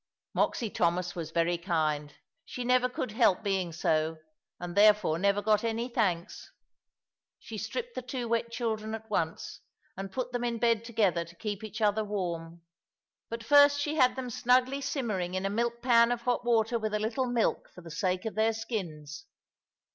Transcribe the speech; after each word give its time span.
Moxy 0.33 0.71
Thomas 0.71 1.13
was 1.15 1.29
very 1.29 1.59
kind; 1.59 2.15
she 2.43 2.63
never 2.63 2.89
could 2.89 3.11
help 3.11 3.43
being 3.43 3.71
so, 3.71 4.17
and 4.59 4.75
therefore 4.75 5.19
never 5.19 5.43
got 5.43 5.63
any 5.63 5.87
thanks. 5.89 6.51
She 7.37 7.59
stripped 7.59 7.93
the 7.93 8.01
two 8.01 8.27
wet 8.27 8.51
children 8.51 8.95
at 8.95 9.07
once, 9.11 9.59
and 9.95 10.11
put 10.11 10.31
them 10.31 10.43
in 10.43 10.57
bed 10.57 10.83
together 10.83 11.23
to 11.23 11.35
keep 11.35 11.63
each 11.63 11.81
other 11.81 12.03
warm. 12.03 12.63
But 13.29 13.43
first 13.43 13.79
she 13.79 13.93
had 13.93 14.15
them 14.15 14.31
snugly 14.31 14.81
simmering 14.81 15.35
in 15.35 15.45
a 15.45 15.51
milk 15.51 15.83
pan 15.83 16.11
of 16.11 16.21
hot 16.21 16.43
water 16.43 16.79
with 16.79 16.95
a 16.95 16.99
little 16.99 17.27
milk 17.27 17.69
for 17.75 17.81
the 17.81 17.91
sake 17.91 18.25
of 18.25 18.33
their 18.33 18.53
skins. 18.53 19.25